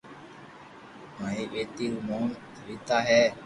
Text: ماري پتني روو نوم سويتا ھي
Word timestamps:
ماري 1.17 1.43
پتني 1.51 1.85
روو 1.91 2.03
نوم 2.07 2.25
سويتا 2.57 2.97
ھي 3.07 3.21